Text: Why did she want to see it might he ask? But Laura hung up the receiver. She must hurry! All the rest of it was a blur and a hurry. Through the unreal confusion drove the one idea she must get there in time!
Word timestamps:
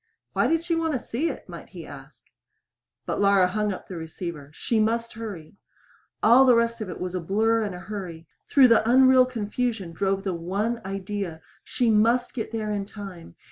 Why 0.33 0.47
did 0.47 0.63
she 0.63 0.73
want 0.73 0.93
to 0.93 0.99
see 0.99 1.29
it 1.29 1.47
might 1.47 1.69
he 1.69 1.85
ask? 1.85 2.23
But 3.05 3.21
Laura 3.21 3.47
hung 3.47 3.71
up 3.71 3.87
the 3.87 3.97
receiver. 3.97 4.49
She 4.51 4.79
must 4.79 5.13
hurry! 5.13 5.57
All 6.23 6.43
the 6.43 6.55
rest 6.55 6.81
of 6.81 6.89
it 6.89 6.99
was 6.99 7.13
a 7.13 7.19
blur 7.19 7.61
and 7.61 7.75
a 7.75 7.79
hurry. 7.81 8.25
Through 8.49 8.69
the 8.69 8.89
unreal 8.89 9.27
confusion 9.27 9.91
drove 9.91 10.23
the 10.23 10.33
one 10.33 10.81
idea 10.83 11.39
she 11.63 11.91
must 11.91 12.33
get 12.33 12.51
there 12.51 12.71
in 12.71 12.87
time! 12.87 13.35